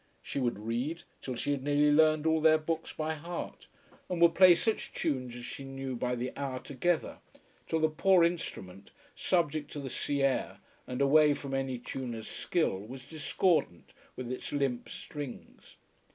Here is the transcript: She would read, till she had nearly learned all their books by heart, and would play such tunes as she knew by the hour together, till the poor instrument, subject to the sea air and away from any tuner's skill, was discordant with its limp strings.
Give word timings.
She 0.23 0.39
would 0.39 0.57
read, 0.57 1.03
till 1.21 1.35
she 1.35 1.51
had 1.51 1.61
nearly 1.61 1.91
learned 1.91 2.25
all 2.25 2.41
their 2.41 2.57
books 2.57 2.91
by 2.91 3.13
heart, 3.13 3.67
and 4.09 4.19
would 4.19 4.33
play 4.33 4.55
such 4.55 4.93
tunes 4.93 5.35
as 5.35 5.45
she 5.45 5.63
knew 5.63 5.95
by 5.95 6.15
the 6.15 6.35
hour 6.35 6.59
together, 6.59 7.19
till 7.67 7.79
the 7.81 7.87
poor 7.87 8.23
instrument, 8.23 8.89
subject 9.15 9.69
to 9.73 9.79
the 9.79 9.91
sea 9.91 10.23
air 10.23 10.57
and 10.87 11.01
away 11.03 11.35
from 11.35 11.53
any 11.53 11.77
tuner's 11.77 12.27
skill, 12.27 12.79
was 12.79 13.05
discordant 13.05 13.93
with 14.15 14.31
its 14.31 14.51
limp 14.51 14.89
strings. 14.89 15.77